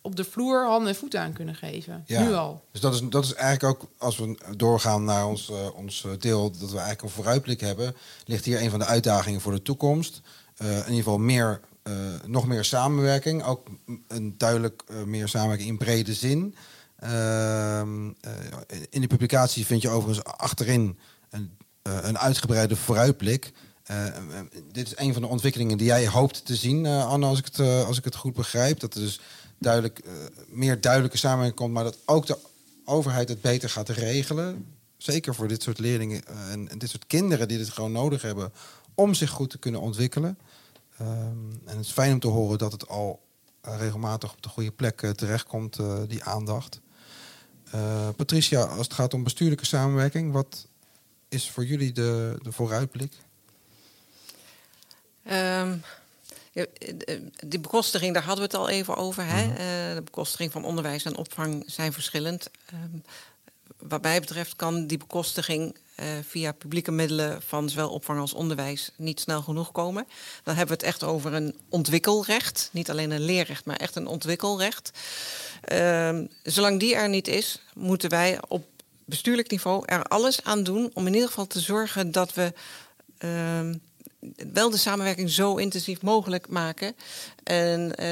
[0.00, 2.02] op de vloer handen en voeten aan kunnen geven.
[2.06, 2.22] Ja.
[2.22, 2.64] Nu al.
[2.72, 6.50] Dus dat is, dat is eigenlijk ook, als we doorgaan naar ons, eh, ons deel,
[6.50, 10.20] dat we eigenlijk een vooruitblik hebben, ligt hier een van de uitdagingen voor de toekomst.
[10.58, 11.60] In ieder geval meer,
[12.26, 13.68] nog meer samenwerking, ook
[14.08, 16.54] een duidelijk meer samenwerking in brede zin.
[16.96, 18.32] Ehm, eh,
[18.90, 20.98] in de publicatie vind je overigens achterin
[21.86, 23.52] een, eh, een uitgebreide vooruitblik.
[23.82, 24.04] Eh,
[24.72, 27.44] dit is een van de ontwikkelingen die jij hoopt te zien, eh, Anne, als ik
[27.44, 28.80] het, als ik het goed begrijp.
[28.80, 29.20] Dat er dus
[29.58, 30.00] duidelijk,
[30.48, 32.38] meer duidelijke samenwerking komt, maar dat ook de
[32.84, 34.74] overheid het beter gaat regelen.
[34.96, 38.52] Zeker voor dit soort leerlingen en, dit soort kinderen die dit gewoon nodig hebben
[38.94, 40.38] om zich goed te kunnen ontwikkelen.
[40.98, 41.10] Ehm,
[41.64, 43.20] en het is fijn om te horen dat het al
[43.60, 46.80] regelmatig op de goede plek terechtkomt, die aandacht.
[48.16, 50.66] Patricia, als het gaat om bestuurlijke samenwerking, wat
[51.28, 53.12] is voor jullie de, de vooruitblik?
[55.22, 55.72] Eh,
[57.46, 59.24] die bekostiging, daar hadden we het al even over.
[59.26, 59.42] Hè?
[59.42, 62.50] Eh, de bekostiging van onderwijs en opvang zijn verschillend.
[62.66, 62.98] Ehm,
[63.78, 68.90] wat mij betreft kan die bekostiging eh, via publieke middelen van zowel opvang als onderwijs
[68.96, 70.06] niet snel genoeg komen.
[70.42, 72.68] Dan hebben we het echt over een ontwikkelrecht.
[72.72, 74.90] Niet alleen een leerrecht, maar echt een ontwikkelrecht.
[75.60, 78.75] Ehm, zolang die er niet is, moeten wij op
[79.06, 82.52] bestuurlijk niveau er alles aan doen om in ieder geval te zorgen dat we
[83.18, 83.74] ehm,
[84.52, 86.96] wel de samenwerking zo intensief mogelijk maken.
[87.44, 88.06] En eh,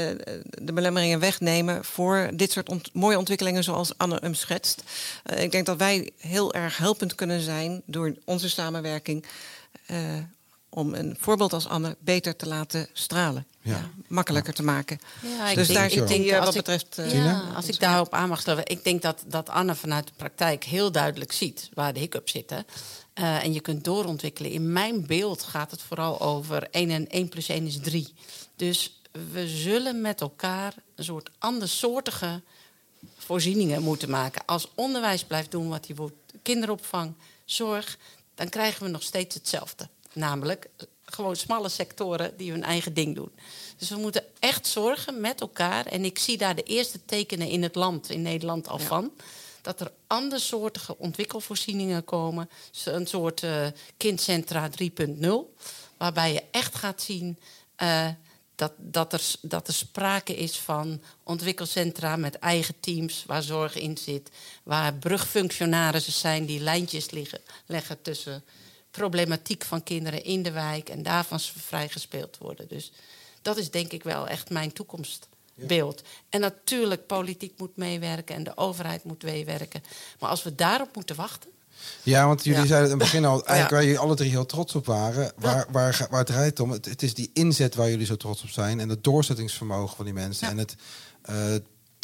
[0.63, 4.83] de belemmeringen wegnemen voor dit soort mooie ontwikkelingen zoals Anne hem schetst.
[5.23, 9.25] Eh, ik denk dat wij heel erg helpend kunnen zijn door onze samenwerking.
[10.75, 13.47] Om een voorbeeld als Anne beter te laten stralen.
[13.61, 13.73] Ja.
[13.77, 14.99] Ja, makkelijker te maken.
[15.23, 16.99] Ja, ik dus denk- daar ik zit denk eh, als wat ik- betreft...
[16.99, 18.67] eh, Ja, als ik daarop aan mag stellen.
[18.67, 22.67] Ik denk dat, dat Anne vanuit de praktijk heel duidelijk ziet waar de hiccups zitten.
[23.13, 24.51] Eh, en je kunt doorontwikkelen.
[24.51, 28.13] In mijn beeld gaat het vooral over 1 en 1 plus 1 is 3.
[28.57, 29.01] Dus
[29.33, 32.43] we zullen met elkaar een soort andersoortige
[33.17, 34.43] voorzieningen moeten maken.
[34.47, 37.99] Als onderwijs blijft doen wat hij wordt, kinderopvang, zorg,
[38.35, 39.89] dan krijgen we nog steeds hetzelfde.
[40.15, 43.33] Namelijk eh, gewoon smalle sectoren die hun eigen ding doen.
[43.77, 45.87] Dus we moeten echt zorgen met elkaar.
[45.87, 48.85] En ik zie daar de eerste tekenen in het land, in Nederland al Ja.
[48.85, 49.13] van.
[49.63, 52.51] Dat er andersoortige ontwikkelvoorzieningen komen.
[52.71, 55.55] Zo- Een soort eh, kindcentra 3.0.
[55.97, 57.39] Waarbij je echt gaat zien
[57.77, 58.09] eh,
[58.55, 63.97] dat, dat, er, dat er sprake is van ontwikkelcentra met eigen teams waar zorg in
[63.99, 64.31] zit.
[64.63, 68.45] Waar brugfunctionarissen zijn die lijntjes liggen, leggen tussen
[68.95, 72.69] problematiek van kinderen in de wijk en daarvan vrijgespeeld worden.
[72.69, 72.93] Dus
[73.43, 76.03] dat is denk ik wel echt mijn toekomstbeeld.
[76.29, 79.83] En natuurlijk, politiek moet meewerken en de overheid moet meewerken.
[80.21, 81.51] Maar als we daarop moeten wachten.
[82.03, 82.67] Ja, want jullie Ja.
[82.67, 83.75] zeiden in het begin al, eigenlijk Ja.
[83.77, 85.33] waar jullie alle drie heel trots op waren.
[85.37, 88.43] Waar, waar, waar het rijdt om, het, het is die inzet waar jullie zo trots
[88.43, 88.81] op zijn.
[88.81, 90.49] En het doorzettingsvermogen van die mensen.
[90.49, 90.75] En het
[91.23, 91.55] eh,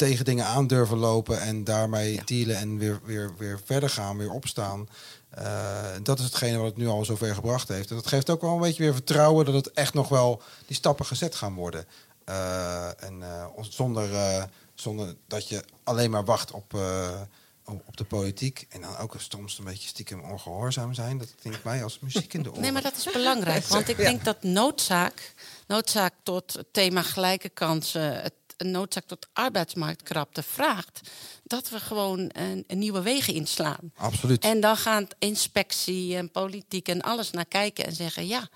[0.07, 2.21] tegen dingen aan durven lopen en daarmee Ja.
[2.25, 4.89] dealen en weer, weer, weer verder gaan, weer opstaan.
[5.29, 7.89] Eh, dat is hetgene wat het nu al zover gebracht heeft.
[7.89, 10.75] En dat geeft ook wel een beetje weer vertrouwen dat het echt nog wel die
[10.75, 11.85] stappen gezet gaan worden.
[12.25, 14.43] Eh, en eh, zonder, eh,
[14.73, 17.21] zonder dat je alleen maar wacht op, eh,
[17.65, 18.65] op op de politiek.
[18.69, 21.17] En dan ook soms een beetje stiekem ongehoorzaam zijn.
[21.17, 22.61] Dat klinkt mij als muziek in de oren.
[22.61, 23.65] Nee, maar dat is belangrijk.
[23.77, 25.33] Want ik denk dat noodzaak,
[25.67, 31.09] noodzaak tot het thema gelijke kansen, het, een noodzaak tot arbeidsmarktkrapte vraagt
[31.43, 33.91] dat we gewoon een, een nieuwe wegen inslaan.
[33.95, 34.43] Absoluut.
[34.43, 38.49] En dan gaan inspectie en politiek en alles naar kijken en zeggen: ja,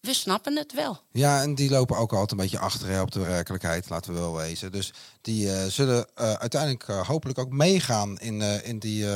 [0.00, 1.00] we snappen het wel.
[1.12, 4.18] Ja, en die lopen ook altijd een beetje achter hè, op de werkelijkheid, laten we
[4.18, 4.72] wel wezen.
[4.72, 9.06] Dus die eh, zullen uh, uiteindelijk uh, hopelijk ook meegaan in, in die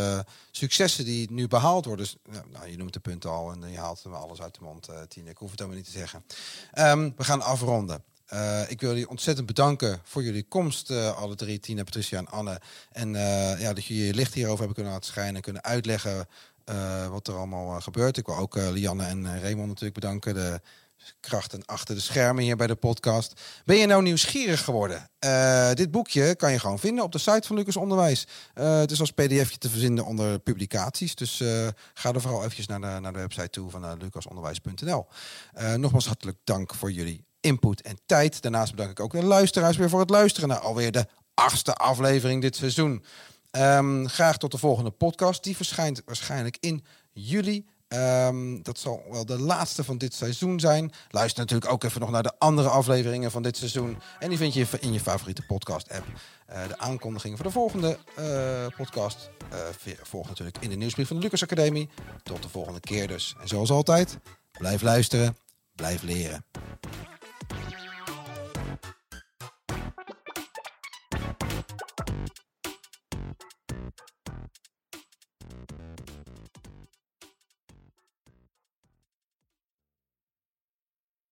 [0.51, 2.07] successen die nu behaald worden.
[2.07, 2.17] Dus,
[2.51, 5.31] nou, je noemt de punten al en je haalt alles uit de mond, Tine.
[5.31, 6.25] Ik hoef het allemaal niet te zeggen.
[6.75, 8.05] Um, we gaan afronden.
[8.33, 12.29] Uh, ik wil jullie ontzettend bedanken voor jullie komst, uh, alle drie, Tina, Patricia en
[12.29, 12.61] Anne.
[12.93, 16.29] En uh, ja, dat jullie je licht hierover hebben kunnen laten schijnen en kunnen uitleggen
[17.11, 18.17] wat er allemaal gebeurt.
[18.17, 20.61] Ik wil ook Lianne en Raymond natuurlijk bedanken, de
[21.21, 23.41] krachten achter de schermen hier bij de podcast.
[23.65, 25.11] Ben je nou nieuwsgierig geworden?
[25.75, 28.27] dit boekje kan je gewoon vinden op de site van Lucas Onderwijs.
[28.55, 31.15] het is als pdfje te verzinnen onder publicaties.
[31.15, 31.43] Dus
[31.95, 35.07] ga er vooral eventjes naar de, naar de website toe van lucasonderwijs.nl.
[35.77, 38.43] nogmaals hartelijk dank voor jullie input en tijd.
[38.43, 42.43] Daarnaast bedank ik ook de luisteraars weer voor het luisteren naar alweer de achtste aflevering
[42.43, 43.05] dit seizoen.
[43.51, 45.45] Um, graag tot de volgende podcast.
[45.45, 47.67] Die verschijnt waarschijnlijk in juli.
[47.89, 50.93] Um, dat zal wel de laatste van dit seizoen zijn.
[51.11, 53.99] Luister natuurlijk ook even nog naar de andere afleveringen van dit seizoen.
[54.19, 56.07] En die vind je in je favoriete podcast-app.
[56.51, 61.17] Uh, de aankondiging voor de volgende uh, podcast uh, volgt natuurlijk in de nieuwsbrief van
[61.17, 61.89] de Lucas Academie.
[62.23, 63.35] Tot de volgende keer dus.
[63.41, 64.19] En zoals altijd,
[64.59, 65.37] blijf luisteren,
[65.75, 66.45] blijf leren.
[67.53, 67.92] Bye.